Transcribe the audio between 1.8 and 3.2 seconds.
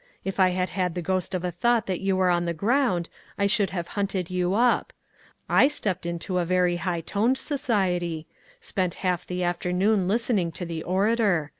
that you were on the ground